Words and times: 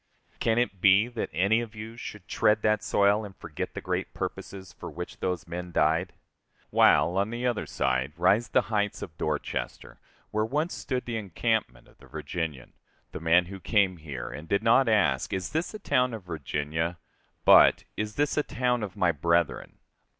Can 0.39 0.57
it 0.57 0.81
be 0.81 1.07
that 1.09 1.29
any 1.31 1.61
of 1.61 1.75
you 1.75 1.95
should 1.95 2.27
tread 2.27 2.63
that 2.63 2.81
soil 2.81 3.23
and 3.23 3.35
forget 3.37 3.75
the 3.75 3.81
great 3.81 4.15
purposes 4.15 4.73
for 4.73 4.89
which 4.89 5.19
those 5.19 5.45
men 5.47 5.71
died? 5.71 6.11
While, 6.71 7.17
on 7.19 7.29
the 7.29 7.45
other 7.45 7.67
side, 7.67 8.13
rise 8.17 8.47
the 8.49 8.61
heights 8.73 9.03
of 9.03 9.15
Dorchester, 9.19 9.99
where 10.31 10.43
once 10.43 10.73
stood 10.73 11.05
the 11.05 11.17
encampment 11.17 11.87
of 11.87 11.99
the 11.99 12.07
Virginian, 12.07 12.73
the 13.11 13.19
man 13.19 13.45
who 13.45 13.59
came 13.59 13.97
here, 13.97 14.27
and 14.31 14.47
did 14.47 14.63
not 14.63 14.89
ask, 14.89 15.33
Is 15.33 15.51
this 15.51 15.71
a 15.75 15.77
town 15.77 16.15
of 16.15 16.23
Virginia? 16.23 16.97
but, 17.45 17.83
Is 17.95 18.15
this 18.15 18.37
a 18.37 18.41
town 18.41 18.81
of 18.81 18.97
my 18.97 19.11
brethren? 19.11 19.77